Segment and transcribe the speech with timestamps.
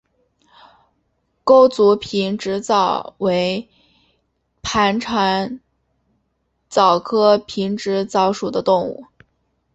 [1.43, 3.69] 钩足平直蚤为
[4.63, 5.59] 盘肠
[6.69, 9.05] 蚤科平直蚤属的动物。